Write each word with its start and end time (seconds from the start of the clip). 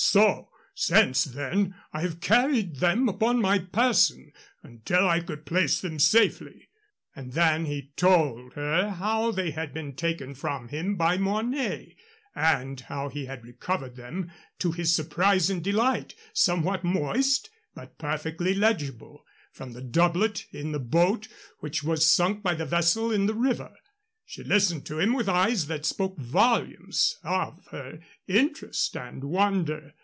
So 0.00 0.48
since 0.76 1.24
then 1.24 1.74
I 1.92 2.02
have 2.02 2.20
carried 2.20 2.76
them 2.76 3.08
upon 3.08 3.40
my 3.42 3.58
person, 3.58 4.30
until 4.62 5.08
I 5.08 5.18
could 5.18 5.44
place 5.44 5.80
them 5.80 5.98
safely." 5.98 6.68
And 7.16 7.32
then 7.32 7.66
he 7.66 7.90
told 7.96 8.52
her 8.54 8.90
how 8.90 9.32
they 9.32 9.50
had 9.50 9.74
been 9.74 9.96
taken 9.96 10.34
from 10.36 10.68
him 10.68 10.94
by 10.94 11.18
Mornay, 11.18 11.96
and 12.32 12.78
how 12.82 13.08
he 13.08 13.26
had 13.26 13.44
recovered 13.44 13.96
them, 13.96 14.30
to 14.60 14.70
his 14.70 14.94
surprise 14.94 15.50
and 15.50 15.64
delight, 15.64 16.14
somewhat 16.32 16.84
moist 16.84 17.50
but 17.74 17.98
perfectly 17.98 18.54
legible, 18.54 19.26
from 19.52 19.72
the 19.72 19.82
doublet 19.82 20.46
in 20.52 20.70
the 20.70 20.78
boat 20.78 21.26
which 21.58 21.82
was 21.82 22.08
sunk 22.08 22.44
by 22.44 22.54
the 22.54 22.64
vessel 22.64 23.10
in 23.10 23.26
the 23.26 23.34
river. 23.34 23.74
She 24.24 24.44
listened 24.44 24.84
to 24.86 24.98
him 24.98 25.14
with 25.14 25.26
eyes 25.26 25.68
that 25.68 25.86
spoke 25.86 26.18
volumes 26.18 27.16
of 27.24 27.64
her 27.70 27.98
interest 28.26 28.94
and 28.94 29.24
wonder. 29.24 29.94